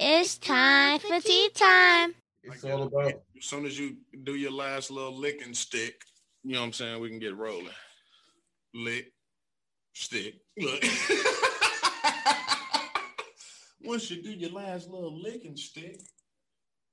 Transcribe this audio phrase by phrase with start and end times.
[0.00, 2.14] It's time for tea time.
[2.44, 6.02] It's all about As soon as you do your last little licking stick,
[6.44, 7.66] you know what I'm saying, we can get rolling.
[8.74, 9.12] Lick,
[9.94, 10.36] stick.
[10.56, 10.84] Look.
[13.82, 16.00] Once you do your last little licking stick,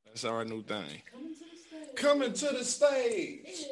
[0.07, 1.03] that's our new thing.
[1.95, 3.65] Coming to the stage.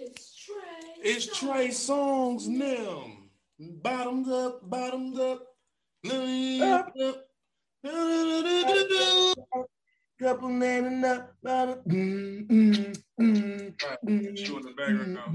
[1.02, 3.12] It's Trey Songz now.
[3.60, 5.44] Bottoms up, bottoms up.
[6.06, 6.62] Ah.
[6.62, 7.26] Up, up.
[10.20, 11.36] Couple man and up.
[11.44, 15.34] Mm, mm, mm, right, you in the background now.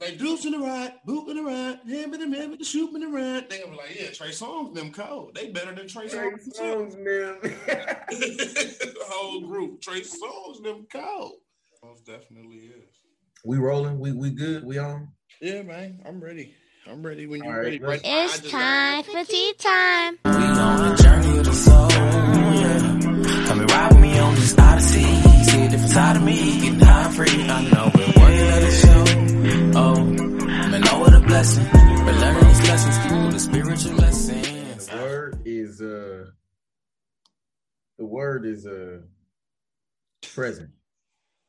[0.00, 2.64] Like dupes in the ride, boop in the ride, him in the man with the
[2.64, 3.50] shoot in the ride.
[3.50, 5.34] They gonna be like, yeah, Trey Songz, them cold.
[5.34, 6.58] They better than Trey Trey Songs.
[6.58, 7.36] Songz, man.
[7.42, 11.34] the whole group, Trey Songz, them cold.
[11.84, 12.88] Most definitely is.
[13.44, 13.98] we rolling.
[13.98, 14.64] We we good.
[14.64, 15.08] We on.
[15.42, 16.54] Yeah, man, I'm ready.
[16.86, 17.78] I'm ready when you're All right, ready.
[17.78, 20.18] Right It's time for tea time.
[20.24, 23.46] We on a journey of the soul, yeah.
[23.46, 25.02] Come and ride with me on this odyssey.
[25.02, 27.28] See a different side of me, getting high free.
[27.28, 29.78] I know we're working at the show.
[29.78, 31.64] Oh, man, know what a blessing.
[31.72, 34.86] We're learning these lessons through the spiritual lessons.
[34.86, 36.24] The word is uh.
[37.98, 39.00] The word is uh.
[40.34, 40.70] Present.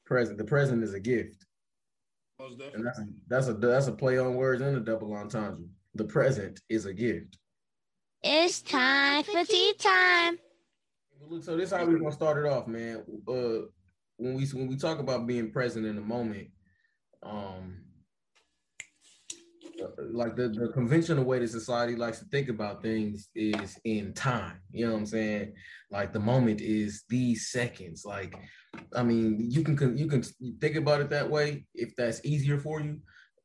[0.05, 0.37] Present.
[0.37, 1.45] The present is a gift.
[2.41, 5.63] Most And that's a, that's a that's a play on words and a double entendre.
[5.93, 7.37] The present is a gift.
[8.23, 10.39] It's time for tea time.
[11.29, 13.03] Look, so this is how we're gonna start it off, man.
[13.27, 13.67] Uh,
[14.17, 16.47] when we when we talk about being present in the moment,
[17.21, 17.83] um,
[20.11, 24.59] like the, the conventional way that society likes to think about things is in time.
[24.71, 25.53] You know what I'm saying?
[25.91, 28.03] Like the moment is these seconds.
[28.05, 28.35] Like,
[28.95, 30.23] I mean, you can you can
[30.59, 32.99] think about it that way if that's easier for you.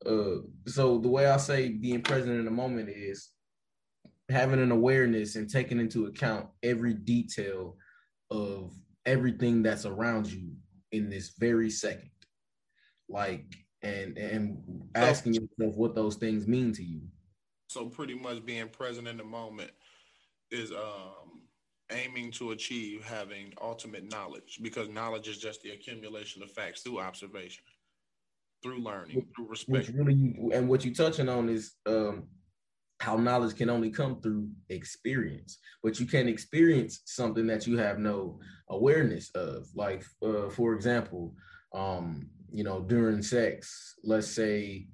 [0.04, 3.30] Uh, so the way I say being present in the moment is
[4.28, 7.76] having an awareness and taking into account every detail
[8.30, 8.72] of
[9.04, 10.52] everything that's around you
[10.92, 12.10] in this very second
[13.08, 13.44] like
[13.82, 14.58] and and
[14.94, 17.00] asking yourself what those things mean to you
[17.68, 19.70] So pretty much being present in the moment
[20.50, 21.42] is um
[21.92, 26.98] aiming to achieve having ultimate knowledge because knowledge is just the accumulation of facts through
[27.00, 27.64] observation,
[28.62, 29.96] through learning, through which respect.
[29.96, 32.24] really and what you're touching on is um
[33.00, 37.98] how knowledge can only come through experience but you can experience something that you have
[37.98, 41.34] no awareness of like uh, for example
[41.74, 44.86] um you know during sex let's say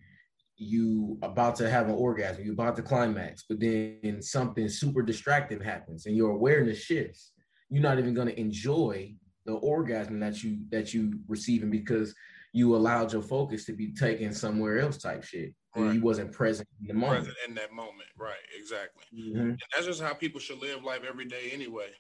[0.62, 5.60] you about to have an orgasm you about to climax but then something super distracting
[5.60, 7.32] happens and your awareness shifts
[7.70, 9.14] you're not even going to enjoy
[9.44, 12.14] the orgasm that you that you receiving because
[12.52, 16.68] you allowed your focus to be taken somewhere else type shit and you wasn't present
[16.82, 18.36] in the moment Present in that moment, right?
[18.58, 19.04] Exactly.
[19.14, 19.40] Mhm.
[19.40, 21.90] And that's just how people should live life every day anyway.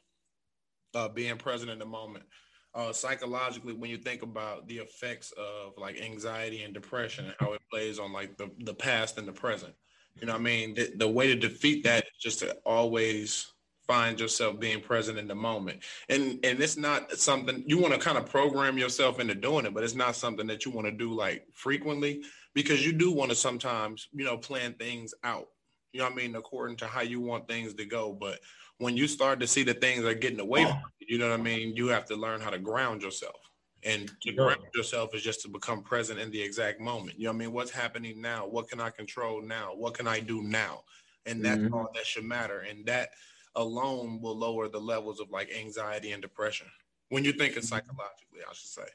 [0.94, 2.26] Uh, being present in the moment.
[2.74, 7.52] Uh, psychologically, when you think about the effects of like anxiety and depression and how
[7.52, 9.74] it plays on like the, the past and the present,
[10.20, 10.74] you know I mean?
[10.74, 13.46] The, the way to defeat that is just to always
[13.86, 15.82] find yourself being present in the moment.
[16.08, 19.74] And and it's not something you want to kind of program yourself into doing it,
[19.74, 22.22] but it's not something that you want to do like frequently
[22.54, 25.48] because you do want to sometimes, you know, plan things out
[25.92, 28.12] you know I mean, according to how you want things to go.
[28.12, 28.40] But
[28.82, 31.38] when you start to see the things are getting away from you, you know what
[31.38, 33.36] I mean, you have to learn how to ground yourself.
[33.84, 37.18] And to ground yourself is just to become present in the exact moment.
[37.18, 37.52] You know what I mean?
[37.52, 38.46] What's happening now?
[38.46, 39.70] What can I control now?
[39.74, 40.82] What can I do now?
[41.26, 41.72] And that's Mhm.
[41.72, 42.60] all that should matter.
[42.60, 43.10] And that
[43.56, 46.68] alone will lower the levels of like anxiety and depression.
[47.08, 48.88] When you think it psychologically, I should say.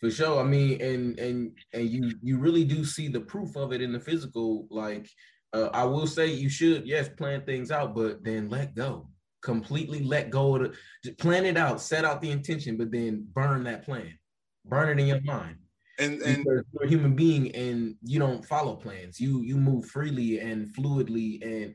[0.00, 0.40] For sure.
[0.40, 3.92] I mean, and and and you you really do see the proof of it in
[3.92, 4.66] the physical.
[4.70, 5.10] Like,
[5.52, 9.10] uh, I will say you should yes plan things out, but then let go.
[9.42, 13.64] Completely let go of the plan it out, set out the intention, but then burn
[13.64, 14.18] that plan.
[14.64, 15.56] Burn it in your mind.
[15.98, 19.20] And and Because you're a human being and you don't follow plans.
[19.20, 21.74] You you move freely and fluidly and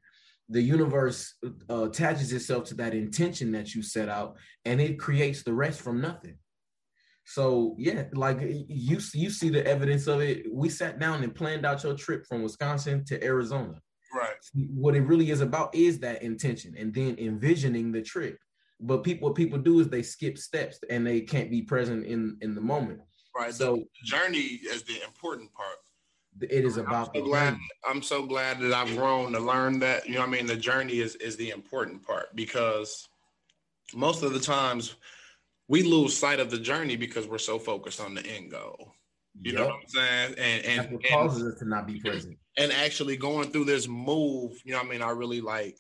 [0.50, 1.36] the universe
[1.70, 4.36] uh, attaches itself to that intention that you set out
[4.66, 6.38] and it creates the rest from nothing.
[7.26, 10.46] So yeah, like you you see the evidence of it.
[10.52, 13.80] We sat down and planned out your trip from Wisconsin to Arizona.
[14.54, 18.38] What it really is about is that intention and then envisioning the trip.
[18.80, 22.38] But people what people do is they skip steps and they can't be present in
[22.42, 23.02] in the moment.
[23.36, 23.54] Right.
[23.54, 25.78] So the journey is the important part.
[26.42, 27.50] it is I'm about so the glad.
[27.52, 27.68] journey.
[27.90, 30.06] I'm so glad that I've grown to learn that.
[30.08, 33.08] You know, what I mean, the journey is is the important part because
[33.94, 34.96] most of the times
[35.68, 38.94] we lose sight of the journey because we're so focused on the end goal.
[39.42, 40.36] You know what I'm saying?
[40.38, 42.38] And That's and what and, causes us to not be present.
[42.58, 44.62] and actually going through this move.
[44.64, 45.78] You know, what I mean, I really like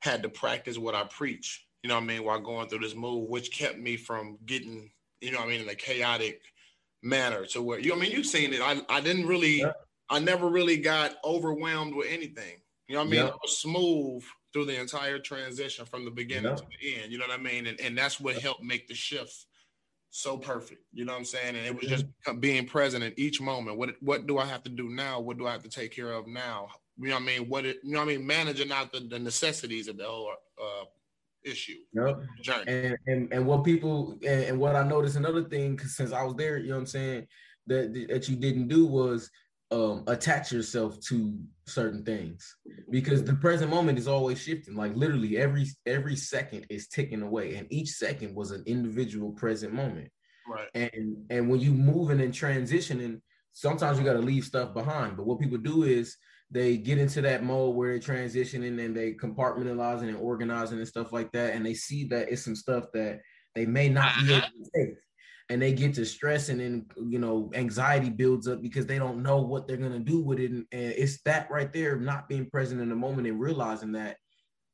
[0.00, 1.66] had to practice what I preach.
[1.82, 4.90] you know what I mean, while going through this move, which kept me from getting,
[5.20, 6.40] you know what I mean, in a chaotic
[7.02, 8.60] manner to where you know, I mean, you've seen it.
[8.60, 9.72] I, I didn't really, yeah.
[10.10, 12.60] I never really got overwhelmed with anything.
[12.88, 13.20] You know what I mean?
[13.20, 13.30] Yeah.
[13.30, 17.12] I was smooth through the entire transition from the beginning to the end.
[17.12, 17.66] You know what I mean?
[17.66, 19.44] And, and that's what helped make the shift
[20.10, 20.82] so perfect.
[20.92, 21.56] You know what I'm saying?
[21.56, 22.06] And it was just
[22.40, 23.78] being present in each moment.
[23.78, 25.20] What what do I have to do now?
[25.20, 26.68] What do I have to take care of now?
[26.98, 27.48] You know what I mean?
[27.48, 28.26] What it, you know what I mean?
[28.26, 30.84] Managing out the, the necessities of the whole uh,
[31.44, 31.78] issue.
[31.92, 32.20] Yep.
[32.42, 32.64] Journey.
[32.66, 36.34] And, and and what people and, and what I noticed another thing since I was
[36.34, 37.26] there, you know what I'm saying,
[37.66, 39.30] that that you didn't do was
[39.70, 42.56] um attach yourself to certain things.
[42.90, 44.74] Because the present moment is always shifting.
[44.74, 47.56] Like literally every every second is ticking away.
[47.56, 50.10] And each second was an individual present moment.
[50.48, 50.68] Right.
[50.74, 53.20] And and when you moving and transitioning
[53.58, 55.16] sometimes you got to leave stuff behind.
[55.16, 56.16] But what people do is
[56.50, 61.12] they get into that mode where they're transitioning and they compartmentalizing and organizing and stuff
[61.12, 61.54] like that.
[61.54, 63.20] And they see that it's some stuff that
[63.54, 64.94] they may not be able to take
[65.50, 69.22] and they get to stress and then you know anxiety builds up because they don't
[69.22, 70.50] know what they're going to do with it.
[70.50, 74.16] And, it's that right there not being present in the moment and realizing that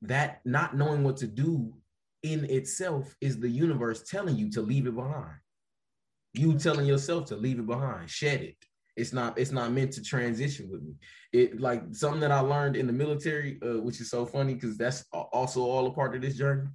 [0.03, 1.73] that not knowing what to do
[2.23, 5.35] in itself is the universe telling you to leave it behind.
[6.32, 8.11] You telling yourself to leave it behind.
[8.11, 8.56] Shed it.
[8.97, 10.94] It's not it's not meant to transition with me.
[11.32, 14.76] It like something that i learned in the military uh, which is so funny because
[14.76, 16.69] that's also all a part of this journey.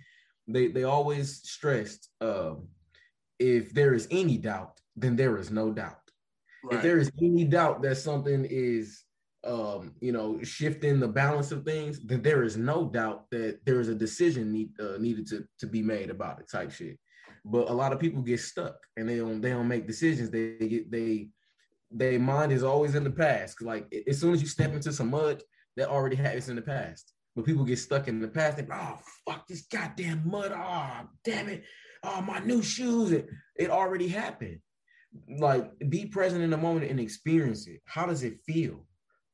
[0.48, 2.68] They they always stressed um,
[3.39, 6.00] if there is any doubt, then there is no doubt.
[6.63, 6.75] Right.
[6.75, 9.03] If there is any doubt that something is
[9.45, 13.80] um, you know, shifting the balance of things, then there is no doubt that there
[13.80, 17.00] is a decision need, uh, needed to, to be made about it type shit.
[17.45, 20.30] But a lot of people get stuck and they don't they don't make decisions.
[20.30, 21.30] They get they
[21.89, 23.62] their mind is always in the past.
[23.62, 25.41] Like as soon as you step into some mud,
[25.77, 27.13] that already happens in the past.
[27.36, 28.57] But people get stuck in the past.
[28.57, 30.51] They oh fuck this goddamn mud.
[30.53, 31.63] Oh damn it
[32.04, 33.12] oh, my new shoes.
[33.12, 34.60] It, it already happened.
[35.28, 37.81] Like, be present in the moment and experience it.
[37.86, 38.86] How does it feel?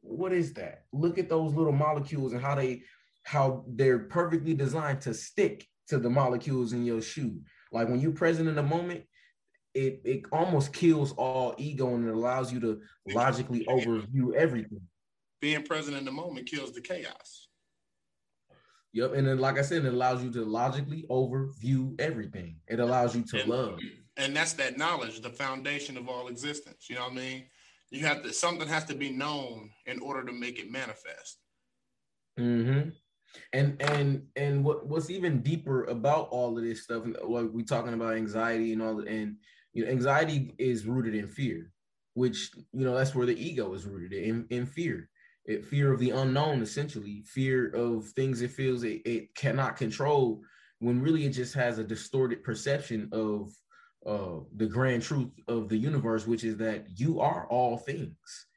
[0.01, 0.83] What is that?
[0.93, 2.83] Look at those little molecules and how they
[3.23, 7.41] how they're perfectly designed to stick to the molecules in your shoe.
[7.71, 9.03] Like when you're present in the moment,
[9.73, 12.81] it it almost kills all ego and it allows you to
[13.13, 14.81] logically overview everything.
[15.41, 17.44] Being present in the moment kills the chaos.
[18.95, 22.55] Yep, and then like I said, it allows you to logically overview everything.
[22.69, 23.79] It allows you to and, love,
[24.15, 26.89] and that's that knowledge, the foundation of all existence.
[26.89, 27.43] You know what I mean?
[27.91, 31.39] You have to something has to be known in order to make it manifest.
[32.39, 32.91] Mm-hmm.
[33.51, 37.03] And and and what what's even deeper about all of this stuff?
[37.21, 39.35] Like we talking about anxiety and all, and
[39.73, 41.69] you know, anxiety is rooted in fear,
[42.13, 45.09] which you know that's where the ego is rooted in in fear
[45.45, 50.41] it, fear of the unknown, essentially, fear of things it feels it, it cannot control,
[50.79, 53.51] when really it just has a distorted perception of
[54.05, 58.47] uh, the grand truth of the universe, which is that you are all things.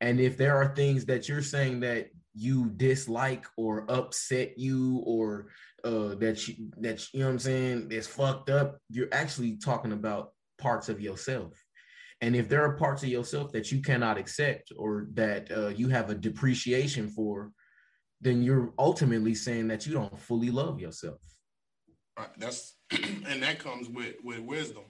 [0.00, 5.46] And if there are things that you're saying that you dislike or upset you or
[5.84, 9.92] uh, that you that you know what I'm saying is fucked up, you're actually talking
[9.92, 11.52] about parts of yourself.
[12.20, 15.88] And if there are parts of yourself that you cannot accept or that uh, you
[15.88, 17.50] have a depreciation for,
[18.20, 21.20] then you're ultimately saying that you don't fully love yourself.
[22.18, 22.28] Right.
[22.38, 24.84] That's and that comes with with wisdom.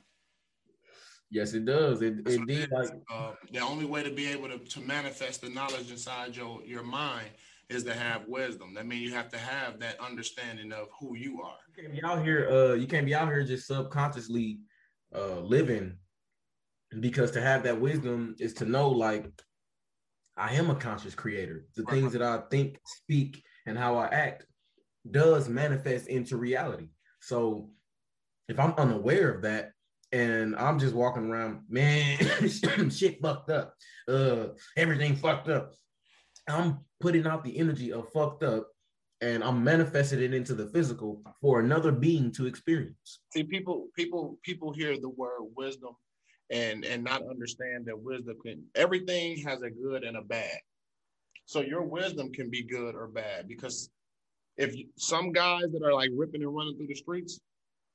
[1.30, 2.02] Yes, it does.
[2.02, 2.70] It, it did.
[2.70, 6.62] Like, uh, the only way to be able to, to manifest the knowledge inside your
[6.64, 7.28] your mind
[7.70, 8.74] is to have wisdom.
[8.74, 11.56] That means you have to have that understanding of who you are.
[11.76, 12.48] You can't be out here.
[12.50, 14.60] Uh, you can't be out here just subconsciously
[15.14, 15.96] uh, living
[17.00, 19.30] because to have that wisdom is to know like
[20.36, 21.66] I am a conscious creator.
[21.76, 24.46] The things that I think, speak, and how I act
[25.10, 26.88] does manifest into reality.
[27.20, 27.70] So
[28.48, 29.72] if I'm unaware of that
[30.12, 32.18] and I'm just walking around, man,
[32.90, 33.74] shit fucked up.
[34.08, 35.72] Uh everything fucked up.
[36.48, 38.68] I'm putting out the energy of fucked up
[39.20, 43.20] and I'm manifesting it into the physical for another being to experience.
[43.32, 45.96] See, people, people, people hear the word wisdom
[46.54, 50.58] and and not understand that wisdom can everything has a good and a bad.
[51.46, 53.90] So your wisdom can be good or bad because
[54.56, 57.40] if you, some guys that are like ripping and running through the streets,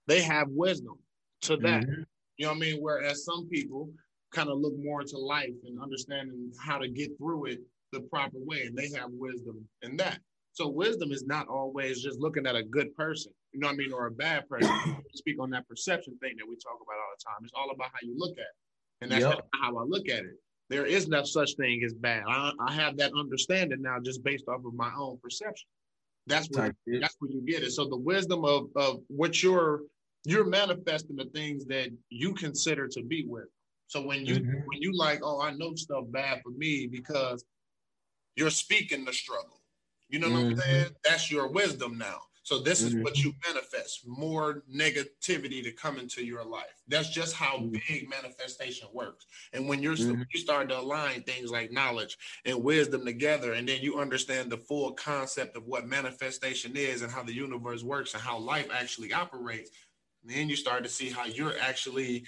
[0.08, 1.00] they have wisdom
[1.44, 1.84] to that.
[1.84, 2.02] Mm-hmm.
[2.38, 2.78] You know what I mean?
[2.82, 3.90] Whereas some people
[4.34, 7.60] kind of look more into life and understanding how to get through it
[7.92, 10.20] the proper way, and they have wisdom in that.
[10.60, 13.78] So wisdom is not always just looking at a good person, you know what I
[13.78, 14.70] mean, or a bad person.
[15.16, 17.40] speak on that perception thing that we talk about all the time.
[17.44, 19.00] It's all about how you look at it.
[19.00, 19.48] And that's yep.
[19.54, 20.38] how I look at it.
[20.70, 22.24] There is no such thing as bad.
[22.28, 25.70] I, I have that understanding now just based off of my own perception.
[26.28, 27.72] That's where that's where you get it.
[27.72, 29.84] So the wisdom of of what you're
[30.26, 33.50] you're manifesting the things that you consider to be wisdom.
[33.88, 34.60] So when you mm-hmm.
[34.66, 37.46] when you like, oh, I know stuff bad for me because
[38.36, 39.60] you're speaking the struggle.
[40.10, 40.36] You know mm-hmm.
[40.36, 40.60] what I'm mm-hmm.
[40.60, 40.96] saying?
[41.04, 42.20] That's your wisdom now.
[42.50, 43.04] So this is mm-hmm.
[43.04, 46.82] what you manifest more negativity to come into your life.
[46.88, 47.76] That's just how mm-hmm.
[47.88, 49.28] big manifestation works.
[49.54, 50.24] And when you're mm-hmm.
[50.34, 54.58] you start to align things like knowledge and wisdom together, and then you understand the
[54.58, 59.14] full concept of what manifestation is and how the universe works and how life actually
[59.14, 59.70] operates,
[60.24, 62.24] then you start to see how you're actually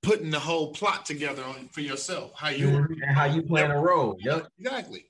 [0.00, 2.30] putting the whole plot together on, for yourself.
[2.36, 3.02] How you mm-hmm.
[3.02, 4.16] and how you plan a role.
[4.20, 4.46] Yep.
[4.60, 5.06] Exactly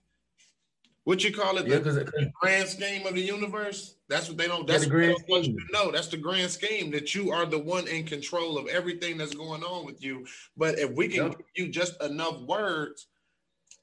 [1.07, 3.95] what you call it, yeah, the, the, grand scheme of the universe.
[4.09, 4.67] That's what they don't.
[4.67, 5.57] That's yeah, the grand what scheme.
[5.73, 9.33] No, that's the grand scheme that you are the one in control of everything that's
[9.33, 10.27] going on with you.
[10.57, 11.39] But if we can yep.
[11.39, 13.07] give you just enough words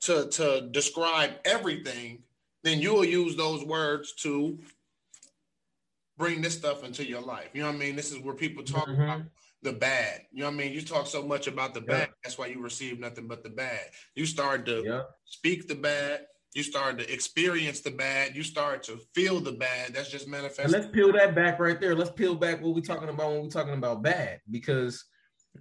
[0.01, 2.23] to to describe everything,
[2.61, 4.59] then you will use those words to
[6.17, 7.51] bring this stuff into your life.
[7.53, 7.95] You know what I mean?
[7.95, 9.01] This is where people talk mm-hmm.
[9.01, 9.21] about
[9.61, 10.23] the bad.
[10.33, 10.73] You know what I mean?
[10.73, 11.87] You talk so much about the yep.
[11.87, 12.09] bad.
[12.21, 13.79] That's why you receive nothing but the bad.
[14.13, 15.09] You start to yep.
[15.23, 19.93] speak the bad you start to experience the bad, you start to feel the bad.
[19.93, 20.71] That's just manifesting.
[20.71, 21.95] Let's peel that back right there.
[21.95, 25.03] Let's peel back what we're talking about when we're talking about bad, because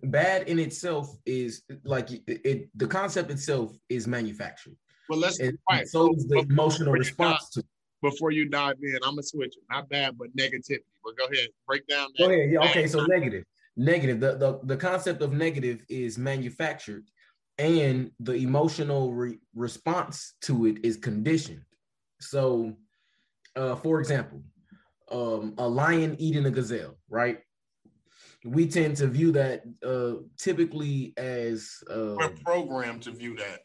[0.05, 4.77] bad in itself is like it, it the concept itself is manufactured.
[5.09, 5.87] Well, let's and, right.
[5.87, 7.69] so is the before, emotional response dive, to
[8.03, 9.63] before you dive in, I'm gonna switch it.
[9.71, 10.81] Not bad, but negativity.
[11.05, 12.09] But go ahead, break down.
[12.19, 12.51] Go ahead.
[12.51, 13.45] Yeah, okay, so negative.
[13.77, 14.21] Negative.
[14.21, 17.05] The, the the concept of negative is manufactured
[17.59, 21.63] and the emotional re- response to it is conditioned.
[22.21, 22.75] So,
[23.57, 24.43] uh, for example,
[25.11, 27.39] um, a lion eating a gazelle, right?
[28.45, 33.61] We tend to view that uh, typically as uh, we're programmed to view that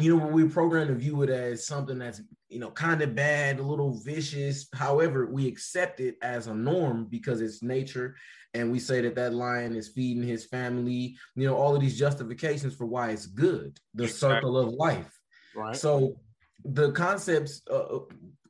[0.00, 3.60] you know, we're programmed to view it as something that's, you know, kind of bad,
[3.60, 4.66] a little vicious.
[4.74, 8.16] However, we accept it as a norm because it's nature.
[8.54, 11.98] And we say that that lion is feeding his family, you know, all of these
[11.98, 14.36] justifications for why it's good, the exactly.
[14.36, 15.16] circle of life.
[15.54, 15.76] Right.
[15.76, 16.20] So
[16.64, 18.00] the concepts, uh, uh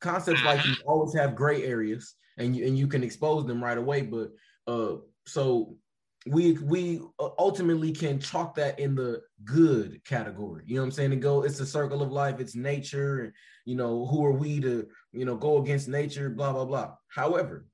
[0.00, 3.78] concepts like these always have gray areas and you, and you can expose them right
[3.78, 4.02] away.
[4.02, 4.30] But
[4.66, 4.96] uh,
[5.26, 5.76] so
[6.26, 10.64] we we uh, ultimately can chalk that in the good category.
[10.66, 11.10] You know what I'm saying?
[11.10, 13.32] To go, it's a circle of life, it's nature, and
[13.66, 16.94] you know, who are we to, you know, go against nature, blah, blah, blah.
[17.08, 17.66] However,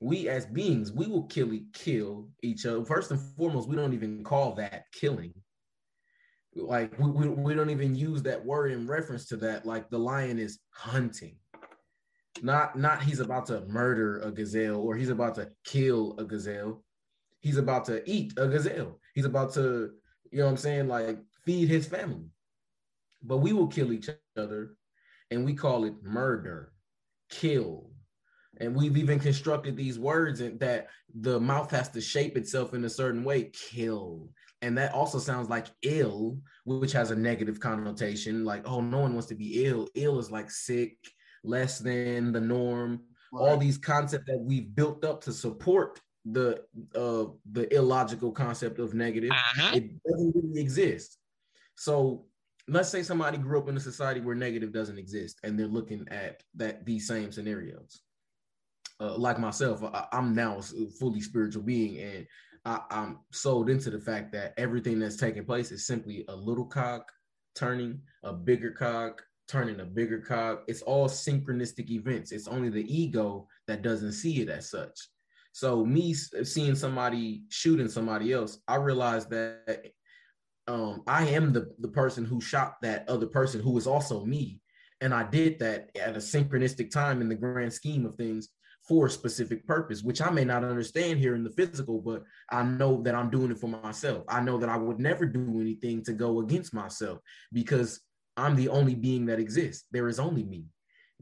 [0.00, 2.84] we as beings, we will kill kill each other.
[2.84, 5.32] First and foremost, we don't even call that killing.
[6.54, 9.64] Like we, we don't even use that word in reference to that.
[9.64, 11.36] Like the lion is hunting.
[12.42, 16.84] Not not he's about to murder a gazelle or he's about to kill a gazelle
[17.40, 19.00] he's about to eat a gazelle.
[19.14, 19.90] He's about to,
[20.30, 22.30] you know what I'm saying, like feed his family.
[23.22, 24.76] But we will kill each other
[25.30, 26.72] and we call it murder,
[27.30, 27.90] kill.
[28.60, 32.84] And we've even constructed these words and that the mouth has to shape itself in
[32.84, 34.28] a certain way, kill.
[34.62, 38.44] And that also sounds like ill, which has a negative connotation.
[38.44, 39.88] Like, oh, no one wants to be ill.
[39.94, 40.96] Ill is like sick,
[41.44, 43.00] less than the norm.
[43.32, 43.40] Right.
[43.40, 46.00] All these concepts that we've built up to support
[46.32, 46.62] the
[46.94, 49.30] uh the illogical concept of negative.
[49.30, 49.76] Uh-huh.
[49.76, 51.18] It doesn't really exist.
[51.76, 52.26] So
[52.66, 56.06] let's say somebody grew up in a society where negative doesn't exist and they're looking
[56.10, 58.02] at that these same scenarios.
[59.00, 62.26] Uh, like myself, I, am now a fully spiritual being, and
[62.64, 66.64] I, I'm sold into the fact that everything that's taking place is simply a little
[66.64, 67.12] cock
[67.58, 70.64] turning a bigger cock, turning a bigger cock.
[70.68, 72.30] It's all synchronistic events.
[72.30, 74.98] It's only the ego that doesn't see it as such.
[75.58, 79.86] So me seeing somebody shooting somebody else, I realized that
[80.68, 84.60] um, I am the the person who shot that other person who is also me,
[85.00, 88.50] and I did that at a synchronistic time in the grand scheme of things
[88.86, 92.22] for a specific purpose, which I may not understand here in the physical, but
[92.52, 94.22] I know that I'm doing it for myself.
[94.28, 97.18] I know that I would never do anything to go against myself
[97.52, 98.00] because
[98.36, 99.88] I'm the only being that exists.
[99.90, 100.66] There is only me.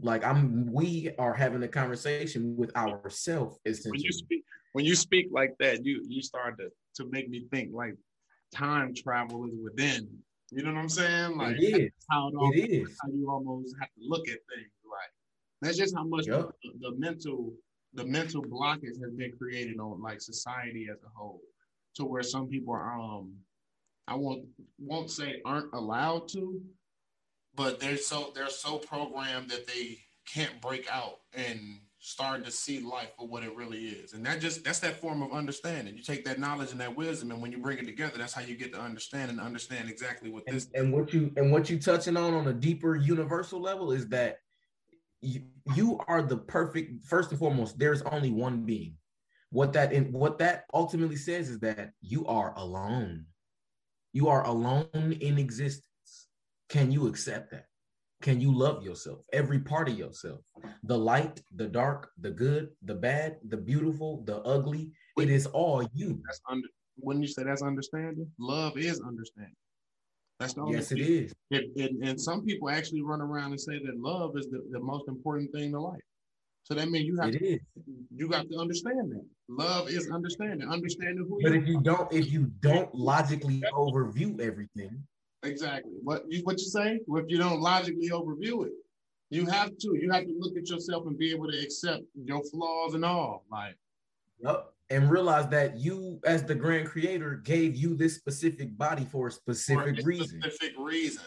[0.00, 3.58] Like I'm, we are having a conversation with ourselves.
[3.64, 7.28] Essentially, when you speak, when you speak like that, you you start to to make
[7.30, 7.94] me think like
[8.54, 10.08] time travel is within.
[10.50, 11.36] You know what I'm saying?
[11.38, 11.90] Like it is.
[12.10, 12.98] how it, almost, it is.
[13.02, 14.70] how you almost have to look at things.
[14.84, 15.10] Like
[15.62, 16.50] that's just how much yep.
[16.62, 17.54] the, the mental
[17.94, 21.40] the mental blockage has been created on like society as a whole,
[21.94, 23.32] to where some people are um
[24.06, 24.44] I won't
[24.78, 26.60] won't say aren't allowed to,
[27.56, 29.98] but they're so they're so programmed that they
[30.32, 34.12] can't break out and start to see life for what it really is.
[34.12, 35.96] And that just that's that form of understanding.
[35.96, 38.42] You take that knowledge and that wisdom, and when you bring it together, that's how
[38.42, 41.80] you get to understand and understand exactly what this and what you and what you
[41.80, 44.38] touching on on a deeper universal level is that
[45.20, 45.42] you,
[45.74, 47.04] you are the perfect.
[47.04, 48.94] First and foremost, there's only one being.
[49.50, 53.26] What that and what that ultimately says is that you are alone.
[54.12, 55.86] You are alone in existence.
[56.68, 57.66] Can you accept that?
[58.22, 59.20] Can you love yourself?
[59.32, 60.40] Every part of yourself.
[60.84, 64.90] The light, the dark, the good, the bad, the beautiful, the ugly.
[65.18, 66.20] It is all you.
[66.26, 66.68] That's under
[66.98, 69.54] when you say that's understanding, love is understanding.
[70.40, 71.24] That's the only Yes, it thing.
[71.24, 71.34] is.
[71.50, 74.80] And, and, and some people actually run around and say that love is the, the
[74.80, 76.00] most important thing in life.
[76.64, 77.60] So that means you have It to, is.
[78.14, 79.24] you got to understand that.
[79.48, 84.40] Love is understanding, understanding who But you if you don't, if you don't logically overview
[84.40, 85.02] everything,
[85.42, 85.92] Exactly.
[86.02, 87.00] What you what you say?
[87.06, 88.72] Well, if you don't logically overview it,
[89.30, 89.98] you have to.
[90.00, 93.44] You have to look at yourself and be able to accept your flaws and all.
[93.50, 93.76] Like
[94.40, 94.74] Yup.
[94.88, 99.30] And realize that you, as the grand creator, gave you this specific body for a
[99.30, 100.40] For specific a reason.
[100.40, 101.24] Specific reason.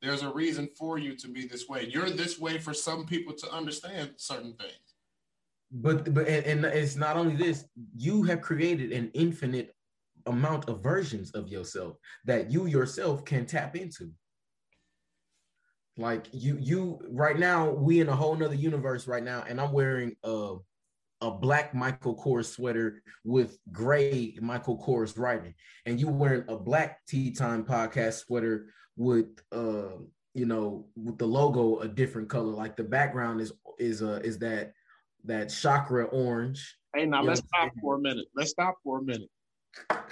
[0.00, 1.86] There's a reason for you to be this way.
[1.90, 4.94] You're this way for some people to understand certain things.
[5.70, 9.73] But but and, and it's not only this, you have created an infinite
[10.26, 14.10] amount of versions of yourself that you yourself can tap into.
[15.96, 19.72] Like you, you right now, we in a whole nother universe right now, and I'm
[19.72, 20.56] wearing a
[21.20, 25.54] a black Michael Kors sweater with gray Michael Kors writing,
[25.86, 28.66] and you wearing a black Tea Time podcast sweater
[28.96, 29.96] with uh
[30.34, 32.52] you know with the logo a different color.
[32.52, 34.72] Like the background is is uh is that
[35.24, 36.76] that chakra orange.
[36.94, 38.26] Hey, now let's stop for a minute.
[38.34, 39.30] Let's stop for a minute.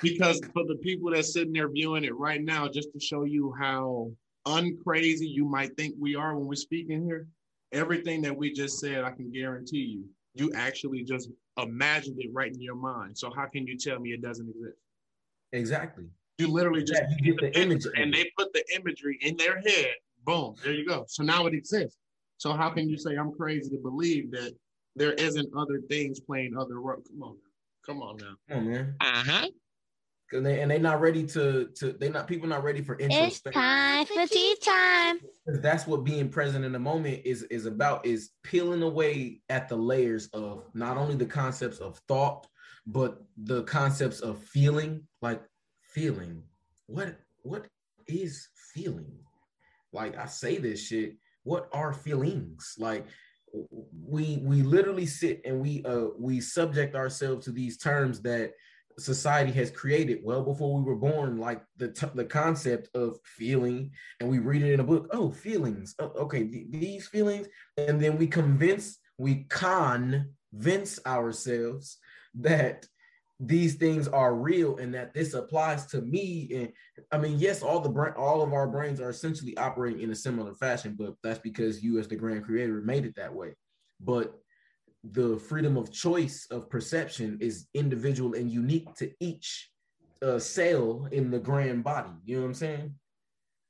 [0.01, 3.55] Because for the people that's sitting there viewing it right now, just to show you
[3.59, 4.11] how
[4.47, 7.27] uncrazy you might think we are when we're speaking here,
[7.73, 10.05] everything that we just said, I can guarantee you,
[10.35, 13.17] you actually just imagined it right in your mind.
[13.17, 14.79] So how can you tell me it doesn't exist?
[15.53, 16.05] Exactly.
[16.39, 19.61] You literally just Yeah, you get the image and they put the imagery in their
[19.61, 19.95] head.
[20.25, 21.05] Boom, there you go.
[21.09, 21.99] So now it exists.
[22.39, 24.55] So how can you say I'm crazy to believe that
[24.97, 27.07] there isn't other things playing other roles?
[27.09, 27.52] Come on, now.
[27.85, 28.35] Come on now.
[28.49, 28.95] Come on, man.
[29.01, 29.49] Uh huh.
[30.33, 33.43] And they and they not ready to to they're not people not ready for introspection.
[33.47, 35.19] It's time for tea time.
[35.47, 39.69] 'Cause That's what being present in the moment is is about is peeling away at
[39.69, 42.47] the layers of not only the concepts of thought,
[42.87, 45.43] but the concepts of feeling, like
[45.83, 46.43] feeling.
[46.87, 47.67] What what
[48.07, 49.19] is feeling?
[49.93, 52.75] Like I say this shit, what are feelings?
[52.79, 53.07] Like
[54.05, 58.53] we we literally sit and we uh we subject ourselves to these terms that
[58.99, 60.21] society has created.
[60.23, 64.63] Well before we were born like the t- the concept of feeling and we read
[64.63, 68.99] it in a book oh feelings oh, okay th- these feelings and then we convince
[69.19, 71.99] we convince ourselves
[72.35, 72.87] that
[73.45, 76.73] these things are real and that this applies to me and
[77.11, 80.15] i mean yes all the brain all of our brains are essentially operating in a
[80.15, 83.53] similar fashion but that's because you as the grand creator made it that way
[84.01, 84.43] but
[85.05, 89.71] the freedom of choice of perception is individual and unique to each
[90.23, 92.13] uh, cell in the grand body.
[92.25, 92.95] You know what I'm saying?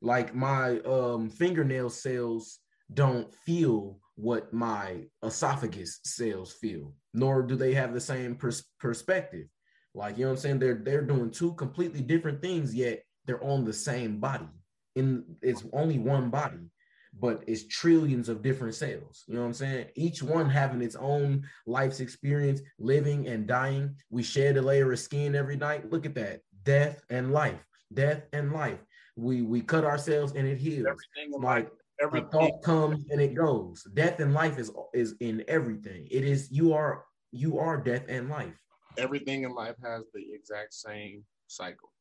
[0.03, 2.59] Like my um, fingernail cells
[2.93, 9.47] don't feel what my esophagus cells feel, nor do they have the same pers- perspective.
[9.95, 10.59] Like you know what I'm saying?
[10.59, 14.49] They're they're doing two completely different things, yet they're on the same body.
[14.95, 16.71] In it's only one body,
[17.19, 19.25] but it's trillions of different cells.
[19.27, 19.87] You know what I'm saying?
[19.95, 23.95] Each one having its own life's experience, living and dying.
[24.11, 25.91] We shed a layer of skin every night.
[25.91, 26.41] Look at that.
[26.65, 27.61] Death and life.
[27.93, 28.81] Death and life.
[29.17, 30.87] We we cut ourselves and it heals.
[30.87, 31.71] Everything in Like
[32.03, 33.87] every thought comes and it goes.
[33.93, 36.09] Death and life is is in everything.
[36.11, 38.55] It is you are you are death and life.
[38.99, 41.93] Everything in life has the exact same cycle.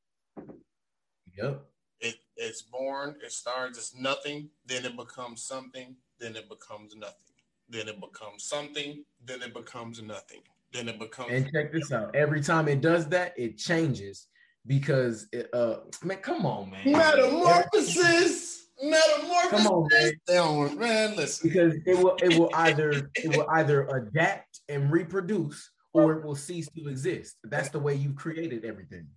[1.38, 1.65] Yep.
[2.01, 7.36] It it's born, it starts as nothing, then it becomes something, then it becomes nothing,
[7.69, 10.41] then it becomes something, then it becomes nothing,
[10.73, 12.15] then it becomes And check this out.
[12.15, 14.27] Every time it does that, it changes
[14.67, 16.91] because it, uh man, come on, man.
[16.91, 18.65] metamorphosis.
[18.84, 19.49] Metamorphosis.
[19.51, 20.12] Come on, man.
[20.27, 21.49] Don't- man, listen.
[21.49, 26.36] because it will it will either it will either adapt and reproduce or it will
[26.36, 27.38] cease to exist.
[27.43, 29.08] That's the way you've created everything.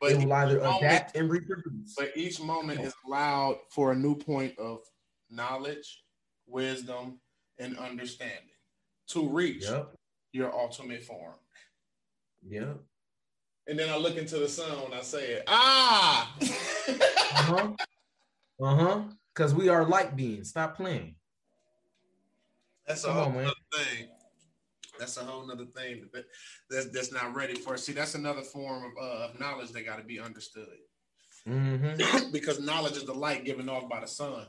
[0.00, 1.94] But it will either each moment- adapt and reproduce.
[1.96, 4.80] But each moment is allowed for a new point of
[5.30, 6.04] knowledge,
[6.46, 7.20] wisdom,
[7.58, 8.50] and understanding
[9.08, 9.94] to reach Yep.
[10.32, 11.38] your ultimate form.
[12.42, 12.78] Yep.
[13.68, 15.44] And then I look into the sun when I say it.
[15.46, 16.34] Ah!
[16.40, 17.72] Uh-huh.
[18.60, 19.02] Uh-huh.
[19.34, 20.48] Because we are light beings.
[20.50, 21.14] Stop playing.
[22.86, 23.52] That's a whole on, man.
[23.72, 24.08] thing.
[25.02, 26.26] That's a whole nother thing that,
[26.70, 27.76] that's, that's not ready for.
[27.76, 30.68] See, that's another form of, uh, of knowledge that got to be understood.
[31.48, 32.30] Mm-hmm.
[32.32, 34.46] because knowledge is the light given off by the sun,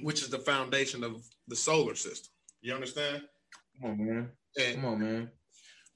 [0.00, 2.30] which is the foundation of the solar system.
[2.60, 3.22] You understand?
[3.80, 4.28] Come on, man.
[4.60, 5.30] And Come on, man.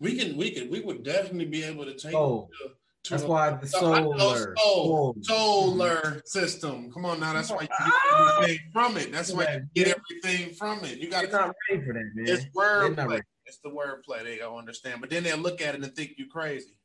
[0.00, 2.74] we can, we can, we would definitely be able to take Oh, it to, to
[3.08, 4.54] That's why the solar.
[4.56, 5.16] soul.
[5.22, 6.92] solar system.
[6.92, 8.40] Come on now, that's why you Ah!
[8.40, 9.12] get everything from it.
[9.12, 10.98] That's why you get everything from it.
[10.98, 12.26] You got to not ready for that, man.
[12.28, 13.22] It's wordplay.
[13.46, 14.22] It's the wordplay.
[14.22, 16.76] They don't understand, but then they'll look at it and think you crazy.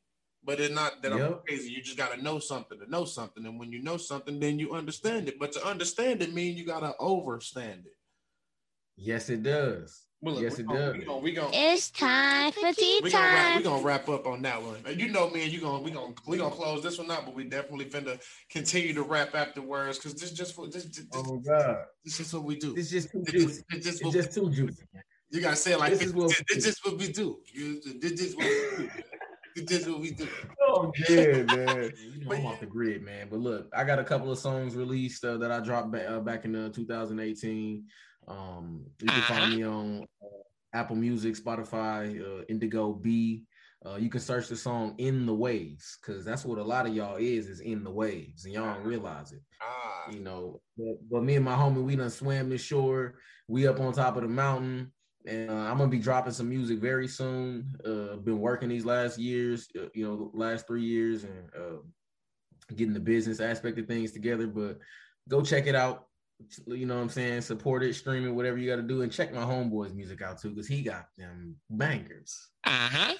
[0.42, 1.70] But it's not that I'm crazy.
[1.70, 4.72] You just gotta know something to know something, and when you know something, then you
[4.74, 5.38] understand it.
[5.38, 7.92] But to understand it means you gotta overstand it.
[8.96, 10.05] Yes, it does.
[10.22, 10.96] Well, look, Yes, it gonna, does.
[10.96, 14.26] We gonna, we gonna, It's time for tea we gonna, wrap, we're gonna wrap up
[14.26, 14.76] on that one.
[14.86, 17.34] And You know, man, you gonna we gonna we gonna close this one out, but
[17.34, 18.18] we definitely finna
[18.50, 22.32] continue to rap afterwards because this just for this this, this, Oh God, this is
[22.32, 22.74] what we do.
[22.76, 23.62] it's just too This juicy.
[23.70, 24.84] is- this is It's just too juicy.
[25.30, 26.70] You gotta say it like This this, is what this, we this do.
[26.70, 27.38] is what we do.
[27.52, 28.90] You, this is what we do.
[29.66, 30.28] This is what we do.
[30.68, 31.92] Oh yeah, man.
[32.16, 33.28] You know, I'm off the grid, man.
[33.30, 36.20] But look, I got a couple of songs released uh, that I dropped back, uh,
[36.20, 37.84] back in uh, 2018.
[38.28, 43.44] Um, you can find me on uh, Apple Music, Spotify, uh, Indigo B.
[43.84, 46.94] Uh, you can search the song "In the Waves" because that's what a lot of
[46.94, 49.42] y'all is is in the waves, and y'all don't realize it.
[49.62, 50.60] Ah, you know.
[50.76, 53.18] But, but me and my homie, we done swam the shore.
[53.48, 54.92] We up on top of the mountain,
[55.26, 57.74] and uh, I'm gonna be dropping some music very soon.
[57.84, 61.78] Uh, been working these last years, uh, you know, last three years, and uh,
[62.74, 64.48] getting the business aspect of things together.
[64.48, 64.78] But
[65.28, 66.05] go check it out.
[66.66, 67.40] You know what I'm saying?
[67.42, 70.40] Support it, stream it, whatever you got to do, and check my homeboy's music out
[70.40, 72.48] too, because he got them bangers.
[72.64, 73.14] uh huh.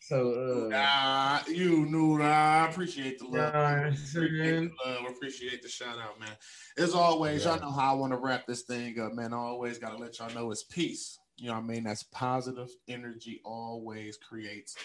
[0.00, 2.26] So, uh, you knew that.
[2.30, 3.54] I appreciate the love.
[3.54, 5.06] Nah, appreciate the love.
[5.08, 6.28] Appreciate the shout out, man.
[6.76, 9.32] As always, y'all know how I want to wrap this thing up, man.
[9.32, 11.18] I always gotta let y'all know it's peace.
[11.38, 11.84] You know what I mean?
[11.84, 13.40] That's positive energy.
[13.46, 14.76] Always creates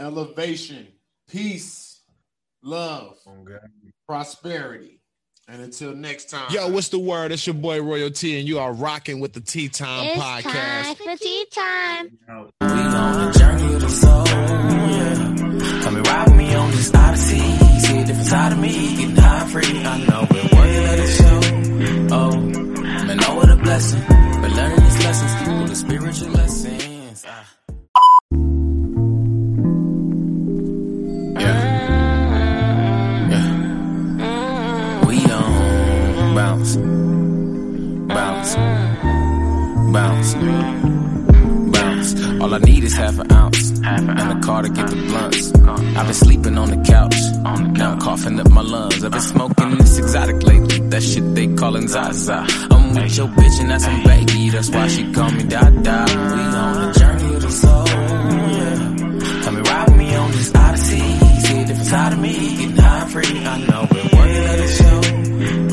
[0.00, 0.88] elevation,
[1.28, 2.00] peace,
[2.62, 3.46] love, oh
[4.08, 5.00] prosperity.
[5.48, 6.50] And until next time.
[6.50, 7.30] Yo, what's the word?
[7.30, 10.42] It's your boy Royalty, and you are rocking with the Tea Time It's Podcast.
[10.42, 12.18] time for tea time.
[12.60, 15.82] We on the journey of the soul, yeah.
[15.84, 17.38] Come and ride with me on this odyssey.
[17.38, 19.84] See a different side of me, getting high free.
[19.84, 22.16] I know we're worthy of the show.
[22.16, 22.36] Oh,
[22.82, 24.02] man, know what a blessing.
[24.08, 26.95] But learning these lessons through the spiritual lessons.
[42.46, 45.52] All I need is half an ounce and a car to get the blunts.
[45.98, 47.16] I've been sleeping on the couch,
[47.76, 49.02] now I'm coughing up my lungs.
[49.02, 52.46] I've been smoking this exotic lately, that shit they callin' Zaza.
[52.70, 55.72] I'm with your bitch and that's my baby, that's why she call me Dada.
[55.74, 57.86] We on the journey of the soul,
[58.60, 59.42] yeah.
[59.42, 60.98] Come and ride with me on this odyssey.
[60.98, 63.44] See a different side of me, getting high free.
[63.44, 65.00] I know we're worthy of the show.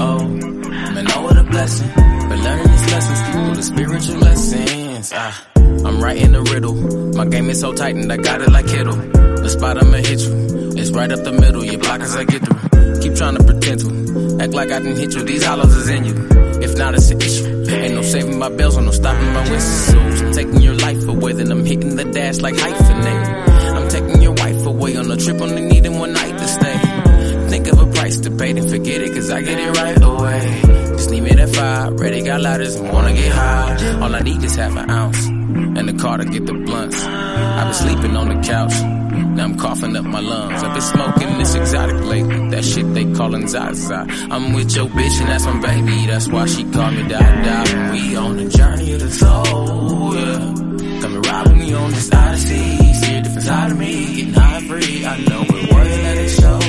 [0.03, 1.91] Oh, man, know what a blessing.
[1.95, 5.11] But learning these lessons through the spiritual lessons.
[5.13, 5.52] Ah,
[5.85, 6.75] I'm writing a riddle.
[7.15, 8.95] My game is so tight and I got it like Kittle.
[8.95, 10.71] The spot I'ma hit you.
[10.75, 11.63] It's right up the middle.
[11.63, 13.01] Your block as I get through.
[13.01, 14.43] Keep trying to pretend to.
[14.43, 15.23] Act like I didn't hit you.
[15.23, 16.27] These hollows is in you.
[16.61, 17.65] If not, it's an issue.
[17.69, 20.21] Ain't no saving my bills or no stopping my whistles.
[20.21, 23.75] I'm taking your life away, then I'm hitting the dash like hyphenate.
[23.75, 27.49] I'm taking your wife away on a trip, only needing one night to stay.
[27.49, 30.61] Think of a price to pay, then forget it, cause I get it right away.
[30.95, 33.99] Just leave me that five, ready, got lighters, wanna get high.
[34.01, 35.22] All I need is half an ounce,
[35.87, 37.03] and the car to get the blunts.
[37.03, 38.73] I've been sleeping on the couch,
[39.35, 40.63] now I'm coughing up my lungs.
[40.63, 44.05] I've been smoking this exotic lately, that shit they callin' Zaza.
[44.31, 47.91] I'm with your bitch, and that's my baby, that's why she call me Dada.
[47.91, 51.01] We on the journey of the soul, yeah.
[51.01, 52.93] Come and ride with me on this odyssey.
[52.93, 55.05] See a different side of me, getting high free.
[55.05, 56.62] I know we're worthy of it show.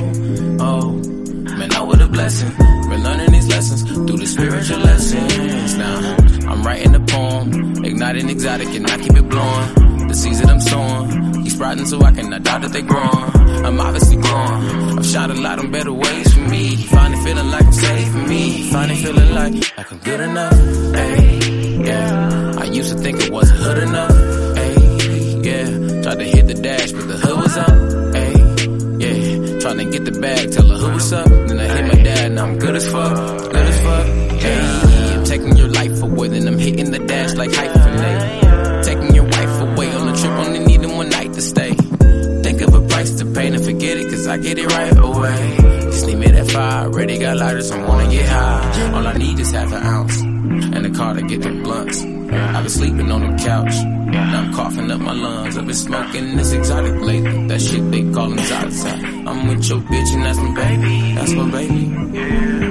[2.14, 2.50] Blessing.
[2.88, 5.77] We're learning these lessons through the spiritual lessons.
[5.77, 6.16] Now,
[6.50, 10.09] I'm writing a poem, igniting exotic, and I keep it blowing.
[10.09, 13.31] The seeds that I'm sowing, keep sprouting so I cannot doubt that they're growing.
[13.66, 14.98] I'm obviously growing.
[14.98, 16.77] I've shot a lot on better ways for me.
[16.77, 18.70] Finally feeling like I'm saving me.
[18.70, 20.55] Finally feeling like, like I'm good enough.
[20.94, 22.55] Hey, yeah.
[22.59, 24.23] I used to think it wasn't hood enough.
[29.90, 31.29] Get the bag, tell her who was up.
[31.29, 33.38] Then I hit my dad, now I'm good as fuck.
[33.38, 34.07] Good as fuck.
[34.40, 38.85] Hey, I'm taking your life away, then I'm hitting the dash like hyphenate.
[38.85, 41.73] Taking your wife away on a trip, only needing one night to stay.
[42.44, 45.57] Think of a price to pay and forget it, cause I get it right away.
[45.83, 48.92] Just leave me that fire, ready, got lighters, I wanna get high.
[48.94, 52.13] All I need is half an ounce, and a car to get the blunts.
[52.32, 55.56] I've been sleeping on the couch, now I'm coughing up my lungs.
[55.58, 58.88] I've been smoking this exotic lately, that shit they callin' Zaza.
[58.88, 62.63] I'm with your bitch and that's my baby, that's my baby.